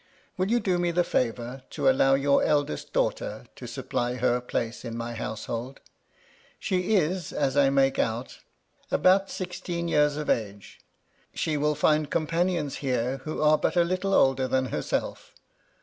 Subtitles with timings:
[0.35, 4.41] Will you do me' the fevour to allow your eldest daughter to supply her *
[4.41, 5.79] place in my household?
[6.57, 8.39] She is, as I make out,
[8.89, 10.79] about ^ sixteen years of age.
[11.35, 15.35] She will find companions here * who are but a little older than herself.